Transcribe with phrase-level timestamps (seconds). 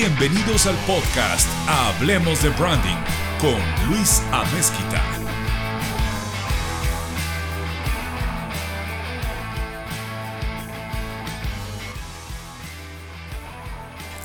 [0.00, 2.94] Bienvenidos al podcast Hablemos de Branding
[3.40, 3.58] con
[3.88, 5.02] Luis Amezquita.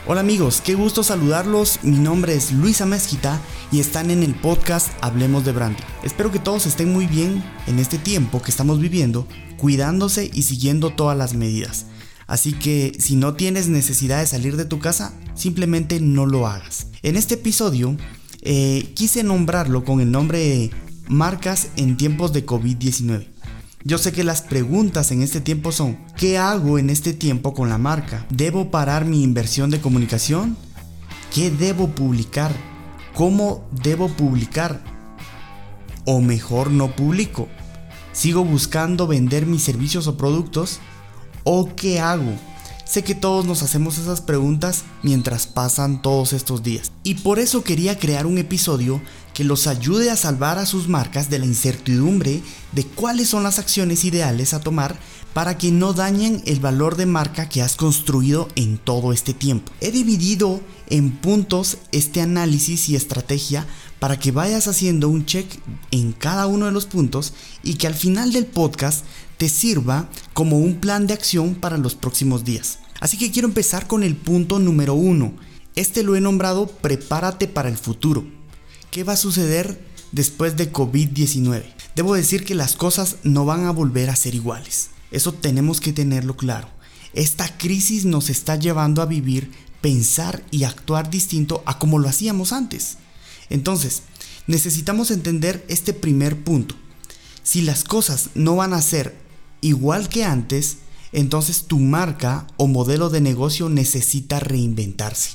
[0.06, 1.80] Hola amigos, qué gusto saludarlos.
[1.82, 5.84] Mi nombre es Luis Amezquita y están en el podcast Hablemos de Branding.
[6.04, 10.92] Espero que todos estén muy bien en este tiempo que estamos viviendo, cuidándose y siguiendo
[10.92, 11.88] todas las medidas.
[12.28, 16.88] Así que si no tienes necesidad de salir de tu casa, simplemente no lo hagas.
[17.02, 17.98] En este episodio
[18.42, 20.72] eh, quise nombrarlo con el nombre de
[21.08, 23.28] Marcas en tiempos de COVID-19.
[23.86, 27.68] Yo sé que las preguntas en este tiempo son, ¿qué hago en este tiempo con
[27.68, 28.26] la marca?
[28.30, 30.56] ¿Debo parar mi inversión de comunicación?
[31.34, 32.54] ¿Qué debo publicar?
[33.14, 34.82] ¿Cómo debo publicar?
[36.06, 37.50] ¿O mejor no publico?
[38.14, 40.80] ¿Sigo buscando vender mis servicios o productos?
[41.44, 42.34] ¿O qué hago?
[42.86, 46.92] Sé que todos nos hacemos esas preguntas mientras pasan todos estos días.
[47.04, 49.02] Y por eso quería crear un episodio
[49.34, 53.58] que los ayude a salvar a sus marcas de la incertidumbre de cuáles son las
[53.58, 54.98] acciones ideales a tomar
[55.34, 59.72] para que no dañen el valor de marca que has construido en todo este tiempo.
[59.82, 63.66] He dividido en puntos este análisis y estrategia
[64.00, 65.48] para que vayas haciendo un check
[65.90, 67.34] en cada uno de los puntos
[67.64, 69.06] y que al final del podcast
[69.38, 72.80] te sirva como un plan de acción para los próximos días.
[73.00, 75.34] Así que quiero empezar con el punto número uno.
[75.76, 78.26] Este lo he nombrado prepárate para el futuro.
[78.92, 81.64] ¿Qué va a suceder después de COVID-19?
[81.96, 84.90] Debo decir que las cosas no van a volver a ser iguales.
[85.12, 86.70] Eso tenemos que tenerlo claro.
[87.14, 92.52] Esta crisis nos está llevando a vivir, pensar y actuar distinto a como lo hacíamos
[92.52, 92.98] antes.
[93.50, 94.04] Entonces,
[94.48, 96.76] necesitamos entender este primer punto.
[97.44, 99.23] Si las cosas no van a ser
[99.64, 100.78] igual que antes,
[101.12, 105.32] entonces tu marca o modelo de negocio necesita reinventarse.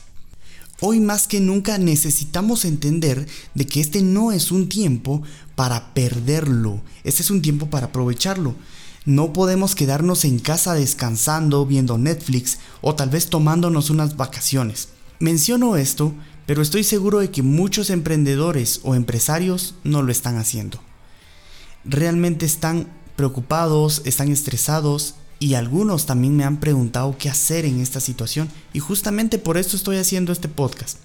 [0.81, 5.23] Hoy más que nunca necesitamos entender de que este no es un tiempo
[5.57, 8.55] para perderlo, este es un tiempo para aprovecharlo.
[9.05, 14.91] No podemos quedarnos en casa descansando, viendo Netflix o tal vez tomándonos unas vacaciones.
[15.19, 16.13] Menciono esto,
[16.47, 20.79] pero estoy seguro de que muchos emprendedores o empresarios no lo están haciendo.
[21.85, 22.87] Realmente están
[23.19, 28.79] preocupados, están estresados y algunos también me han preguntado qué hacer en esta situación y
[28.79, 30.99] justamente por esto estoy haciendo este podcast.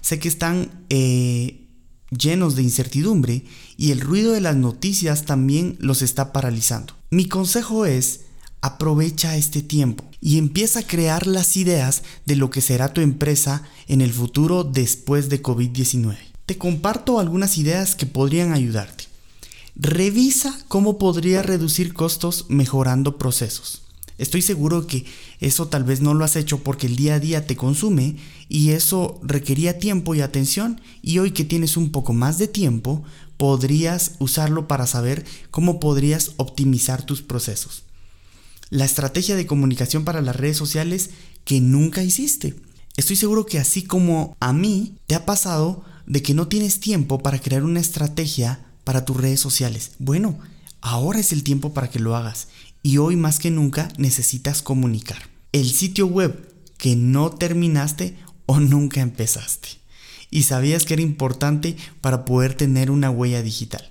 [0.00, 1.68] Sé que están eh,
[2.10, 3.44] llenos de incertidumbre
[3.76, 6.94] y el ruido de las noticias también los está paralizando.
[7.10, 8.22] Mi consejo es
[8.60, 13.62] aprovecha este tiempo y empieza a crear las ideas de lo que será tu empresa
[13.86, 16.16] en el futuro después de COVID-19.
[16.44, 18.95] Te comparto algunas ideas que podrían ayudarte.
[19.78, 23.82] Revisa cómo podría reducir costos mejorando procesos.
[24.16, 25.04] Estoy seguro que
[25.38, 28.16] eso tal vez no lo has hecho porque el día a día te consume
[28.48, 33.04] y eso requería tiempo y atención y hoy que tienes un poco más de tiempo
[33.36, 37.82] podrías usarlo para saber cómo podrías optimizar tus procesos.
[38.70, 41.10] La estrategia de comunicación para las redes sociales
[41.44, 42.56] que nunca hiciste.
[42.96, 47.18] Estoy seguro que así como a mí te ha pasado de que no tienes tiempo
[47.18, 49.90] para crear una estrategia para tus redes sociales.
[49.98, 50.38] Bueno,
[50.80, 52.46] ahora es el tiempo para que lo hagas
[52.84, 55.28] y hoy más que nunca necesitas comunicar.
[55.50, 59.70] El sitio web que no terminaste o nunca empezaste
[60.30, 63.90] y sabías que era importante para poder tener una huella digital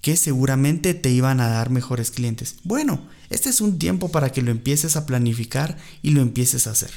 [0.00, 2.56] que seguramente te iban a dar mejores clientes.
[2.62, 6.70] Bueno, este es un tiempo para que lo empieces a planificar y lo empieces a
[6.70, 6.92] hacer.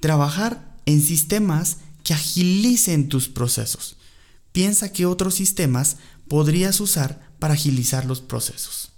[0.00, 3.96] Trabajar en sistemas que agilicen tus procesos.
[4.52, 8.90] Piensa que otros sistemas podrías usar para agilizar los procesos.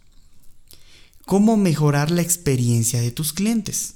[1.27, 3.95] ¿Cómo mejorar la experiencia de tus clientes?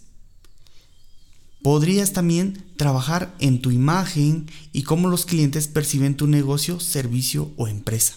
[1.63, 7.67] Podrías también trabajar en tu imagen y cómo los clientes perciben tu negocio, servicio o
[7.67, 8.15] empresa.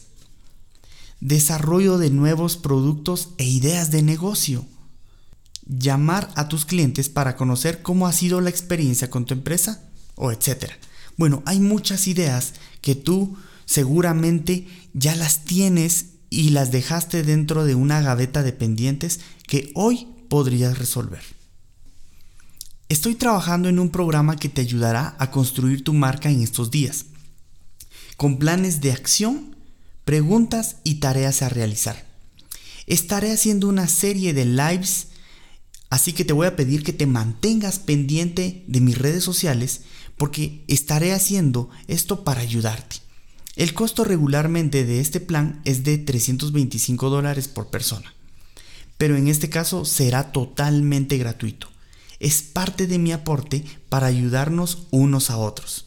[1.21, 4.65] Desarrollo de nuevos productos e ideas de negocio.
[5.65, 9.81] Llamar a tus clientes para conocer cómo ha sido la experiencia con tu empresa
[10.15, 10.77] o etcétera.
[11.15, 17.75] Bueno, hay muchas ideas que tú seguramente ya las tienes y las dejaste dentro de
[17.75, 21.21] una gaveta de pendientes que hoy podrías resolver.
[22.89, 27.05] Estoy trabajando en un programa que te ayudará a construir tu marca en estos días,
[28.15, 29.57] con planes de acción,
[30.05, 32.07] preguntas y tareas a realizar.
[32.87, 35.09] Estaré haciendo una serie de lives,
[35.89, 39.81] así que te voy a pedir que te mantengas pendiente de mis redes sociales
[40.15, 43.06] porque estaré haciendo esto para ayudarte.
[43.57, 48.13] El costo regularmente de este plan es de 325 dólares por persona,
[48.99, 51.67] pero en este caso será totalmente gratuito.
[52.19, 55.85] es parte de mi aporte para ayudarnos unos a otros.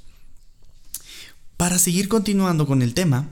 [1.56, 3.28] Para seguir continuando con el tema,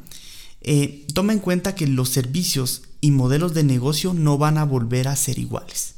[0.61, 5.09] eh, toma en cuenta que los servicios y modelos de negocio no van a volver
[5.09, 5.95] a ser iguales.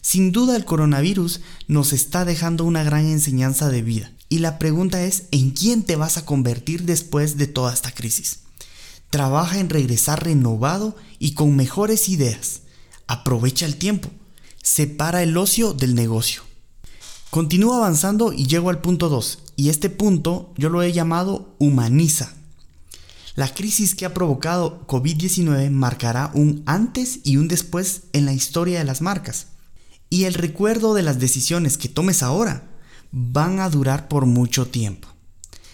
[0.00, 5.04] Sin duda el coronavirus nos está dejando una gran enseñanza de vida y la pregunta
[5.04, 8.40] es ¿en quién te vas a convertir después de toda esta crisis?
[9.10, 12.62] Trabaja en regresar renovado y con mejores ideas.
[13.06, 14.10] Aprovecha el tiempo.
[14.62, 16.42] Separa el ocio del negocio.
[17.30, 22.34] Continúo avanzando y llego al punto 2, y este punto yo lo he llamado humaniza.
[23.34, 28.78] La crisis que ha provocado COVID-19 marcará un antes y un después en la historia
[28.78, 29.48] de las marcas.
[30.08, 32.64] Y el recuerdo de las decisiones que tomes ahora
[33.18, 35.08] van a durar por mucho tiempo.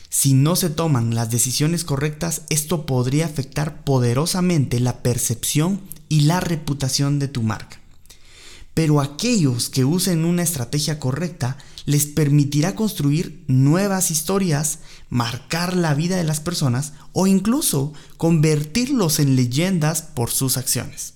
[0.08, 6.40] Si no se toman las decisiones correctas, esto podría afectar poderosamente la percepción y la
[6.40, 7.82] reputación de tu marca
[8.74, 14.78] pero aquellos que usen una estrategia correcta les permitirá construir nuevas historias,
[15.10, 21.14] marcar la vida de las personas o incluso convertirlos en leyendas por sus acciones.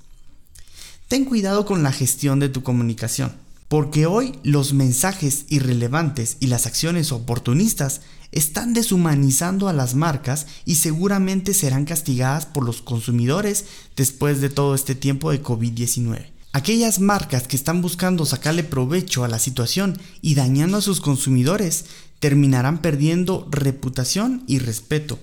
[1.08, 3.32] Ten cuidado con la gestión de tu comunicación,
[3.68, 8.00] porque hoy los mensajes irrelevantes y las acciones oportunistas
[8.32, 13.64] están deshumanizando a las marcas y seguramente serán castigadas por los consumidores
[13.96, 16.26] después de todo este tiempo de COVID-19.
[16.52, 21.84] Aquellas marcas que están buscando sacarle provecho a la situación y dañando a sus consumidores
[22.18, 25.18] terminarán perdiendo reputación y respeto.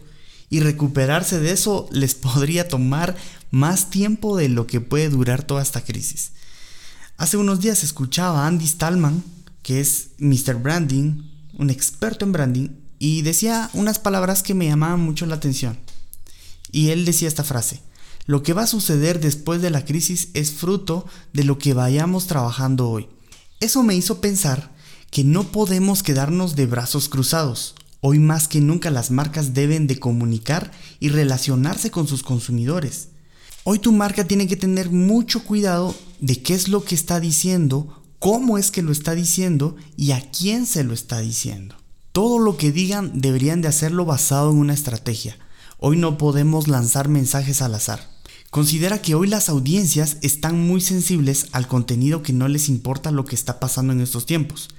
[0.49, 3.15] Y recuperarse de eso les podría tomar
[3.49, 6.33] más tiempo de lo que puede durar toda esta crisis.
[7.23, 9.23] Hace unos días escuchaba a Andy Stallman,
[9.61, 10.55] que es Mr.
[10.55, 11.23] Branding,
[11.57, 15.79] un experto en branding, y decía unas palabras que me llamaban mucho la atención.
[16.73, 17.79] Y él decía esta frase,
[18.25, 22.27] lo que va a suceder después de la crisis es fruto de lo que vayamos
[22.27, 23.07] trabajando hoy.
[23.61, 24.75] Eso me hizo pensar
[25.09, 27.75] que no podemos quedarnos de brazos cruzados.
[28.01, 33.12] Hoy más que nunca las marcas deben de comunicar y relacionarse con sus consumidores.
[33.65, 38.03] Hoy tu marca tiene que tener mucho cuidado de qué es lo que está diciendo,
[38.19, 41.77] cómo es que lo está diciendo y a quién se lo está diciendo.
[42.11, 45.37] Todo lo que digan deberían de hacerlo basado en una estrategia.
[45.77, 48.09] Hoy no podemos lanzar mensajes al azar.
[48.49, 53.23] Considera que hoy las audiencias están muy sensibles al contenido que no les importa lo
[53.23, 54.71] que está pasando en estos tiempos.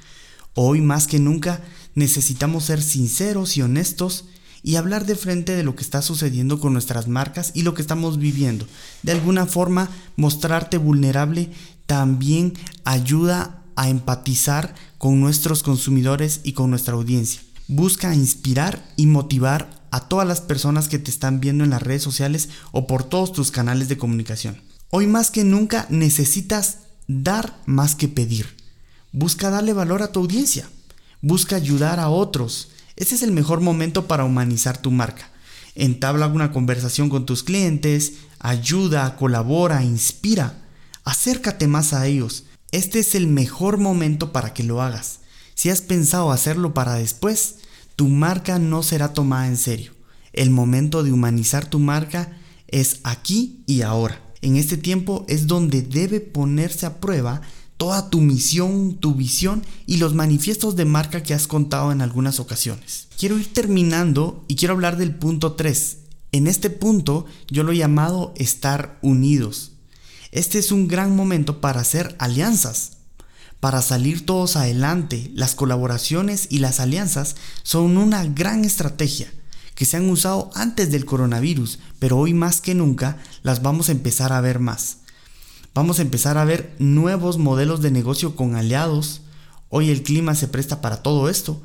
[0.53, 1.63] Hoy más que nunca
[1.95, 4.27] necesitamos ser sinceros y honestos
[4.65, 7.83] y hablar de frente de lo que está sucediendo con nuestras marcas y lo que
[7.83, 8.67] estamos viviendo.
[9.03, 11.51] De alguna forma, mostrarte vulnerable
[11.87, 17.43] también ayuda a empatizar con nuestros consumidores y con nuestra audiencia.
[17.69, 22.03] Busca inspirar y motivar a todas las personas que te están viendo en las redes
[22.03, 24.61] sociales o por todos tus canales de comunicación.
[24.89, 28.47] Hoy más que nunca necesitas dar más que pedir.
[29.13, 30.69] Busca darle valor a tu audiencia.
[31.21, 32.71] Busca ayudar a otros.
[32.97, 35.31] Ese es el mejor momento para humanizar tu marca.
[35.75, 40.63] Entabla una conversación con tus clientes, ayuda, colabora, inspira.
[41.05, 42.45] Acércate más a ellos.
[42.71, 45.21] Este es el mejor momento para que lo hagas.
[45.55, 47.57] Si has pensado hacerlo para después,
[47.97, 49.93] tu marca no será tomada en serio.
[50.33, 52.37] El momento de humanizar tu marca
[52.69, 54.21] es aquí y ahora.
[54.43, 57.41] En este tiempo es donde debe ponerse a prueba
[57.77, 62.41] toda tu misión, tu visión y los manifiestos de marca que has contado en algunas
[62.41, 63.09] ocasiones.
[63.19, 65.99] Quiero ir terminando y quiero hablar del punto 3.
[66.33, 69.73] En este punto yo lo he llamado estar unidos.
[70.33, 72.93] Este es un gran momento para hacer alianzas.
[73.61, 79.33] Para salir todos adelante, las colaboraciones y las alianzas son una gran estrategia
[79.75, 83.93] que se han usado antes del coronavirus, pero hoy más que nunca las vamos a
[83.93, 84.99] empezar a ver más.
[85.75, 89.23] Vamos a empezar a ver nuevos modelos de negocio con aliados.
[89.71, 91.61] Hoy el clima se presta para todo esto,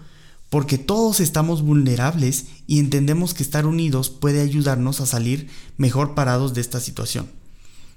[0.50, 5.48] porque todos estamos vulnerables y entendemos que estar unidos puede ayudarnos a salir
[5.78, 7.30] mejor parados de esta situación.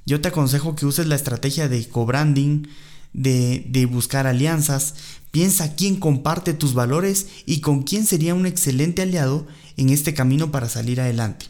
[0.05, 2.67] Yo te aconsejo que uses la estrategia de co-branding,
[3.15, 4.95] de, buscar alianzas,
[5.31, 9.47] piensa quién comparte tus valores y con quién sería un excelente aliado
[9.79, 11.47] en este camino para salir adelante.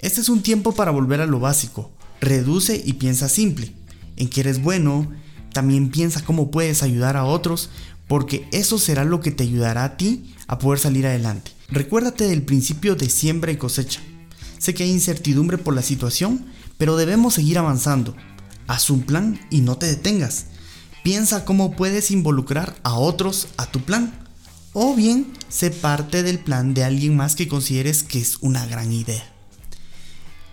[0.00, 1.90] Este es un tiempo para volver a lo básico.
[2.22, 3.72] Reduce y piensa simple.
[4.16, 5.10] En que eres bueno,
[5.52, 7.68] también piensa cómo puedes ayudar a otros,
[8.06, 11.50] porque eso será lo que te ayudará a ti a poder salir adelante.
[11.68, 14.00] Recuérdate del principio de siembra y cosecha.
[14.58, 16.46] Sé que hay incertidumbre por la situación,
[16.78, 18.14] pero debemos seguir avanzando.
[18.68, 20.46] Haz un plan y no te detengas.
[21.02, 24.12] Piensa cómo puedes involucrar a otros a tu plan.
[24.72, 28.92] O bien, sé parte del plan de alguien más que consideres que es una gran
[28.92, 29.31] idea.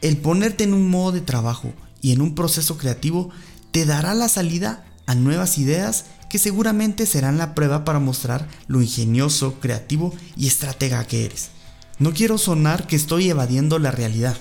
[0.02, 3.30] El ponerte en un modo de trabajo y en un proceso creativo
[3.72, 8.82] te dará la salida a nuevas ideas que seguramente serán la prueba para mostrar lo
[8.82, 11.50] ingenioso, creativo y estratega que eres.
[11.98, 14.38] No quiero sonar que estoy evadiendo la realidad.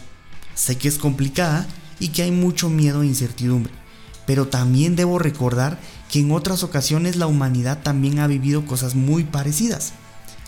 [0.55, 1.67] Sé que es complicada
[1.99, 3.73] y que hay mucho miedo e incertidumbre,
[4.27, 9.25] pero también debo recordar que en otras ocasiones la humanidad también ha vivido cosas muy
[9.25, 9.93] parecidas.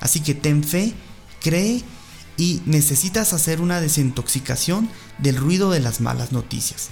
[0.01, 0.93] Así que ten fe,
[1.41, 1.83] cree
[2.37, 6.89] y necesitas hacer una desintoxicación del ruido de las malas noticias.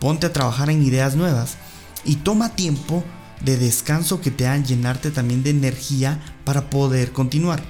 [0.00, 1.56] Ponte a trabajar en ideas nuevas
[2.04, 3.04] y toma tiempo
[3.44, 7.62] de descanso que te hagan llenarte también de energía para poder continuar.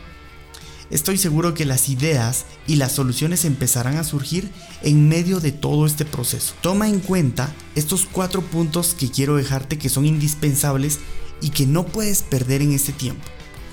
[0.88, 4.50] Estoy seguro que las ideas y las soluciones empezarán a surgir
[4.82, 6.54] en medio de todo este proceso.
[6.60, 11.00] Toma en cuenta estos cuatro puntos que quiero dejarte que son indispensables
[11.40, 13.24] y que no puedes perder en este tiempo.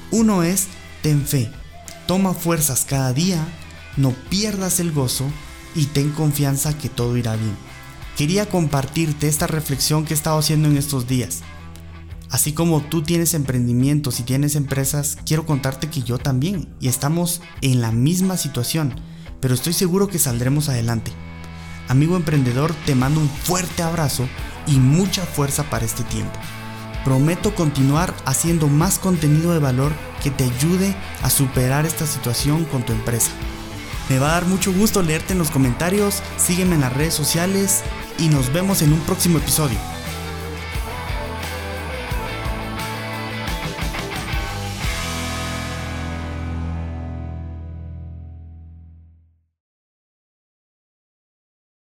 [0.10, 0.68] Uno es,
[1.04, 1.52] ten fe,
[2.08, 3.46] toma fuerzas cada día,
[3.98, 5.26] no pierdas el gozo
[5.76, 7.56] y ten confianza que todo irá bien.
[8.18, 11.42] Quería compartirte esta reflexión que he estado haciendo en estos días.
[12.30, 17.42] Así como tú tienes emprendimientos y tienes empresas, quiero contarte que yo también y estamos
[17.62, 18.96] en la misma situación,
[19.40, 21.12] pero estoy seguro que saldremos adelante.
[21.90, 24.28] Amigo emprendedor, te mando un fuerte abrazo
[24.68, 26.40] y mucha fuerza para este tiempo.
[27.04, 29.92] Prometo continuar haciendo más contenido de valor
[30.22, 33.32] que te ayude a superar esta situación con tu empresa.
[34.10, 37.84] Me va a dar mucho gusto leerte en los comentarios, sígueme en las redes sociales
[38.18, 39.93] y nos vemos en un próximo episodio.